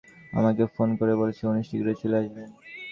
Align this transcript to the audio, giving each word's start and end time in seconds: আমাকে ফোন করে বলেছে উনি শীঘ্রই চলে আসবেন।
আমাকে 0.33 0.63
ফোন 0.75 0.89
করে 0.99 1.13
বলেছে 1.15 1.41
উনি 1.47 1.61
শীঘ্রই 1.69 1.97
চলে 2.01 2.15
আসবেন। 2.21 2.49